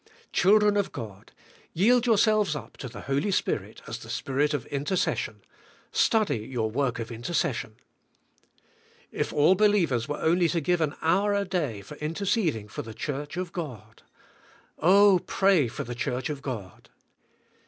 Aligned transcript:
Children 0.33 0.77
of 0.77 0.91
God! 0.91 1.31
yield 1.73 2.07
yourselves 2.07 2.55
up 2.55 2.75
to 2.77 2.89
the 2.89 3.01
Holy 3.01 3.29
Spirit 3.29 3.83
as 3.85 3.99
the 3.99 4.09
Spirit 4.09 4.51
of 4.51 4.65
intercession; 4.65 5.43
study 5.91 6.39
your 6.39 6.71
work 6.71 6.97
of 6.97 7.11
intercession. 7.11 7.75
If 9.11 9.31
all 9.31 9.53
believers 9.53 10.07
were 10.07 10.17
only 10.17 10.49
to 10.49 10.59
g 10.59 10.73
ive 10.73 10.81
an 10.81 10.95
hour 11.03 11.35
a 11.35 11.45
day 11.45 11.81
for 11.83 11.97
interceeding 11.97 12.67
for 12.67 12.81
the 12.81 12.95
church 12.95 13.37
of 13.37 13.51
God! 13.53 14.01
Oh, 14.79 15.19
Pray 15.27 15.67
for 15.67 15.83
the 15.83 15.93
church 15.93 16.31
of 16.31 16.41
God. 16.41 16.89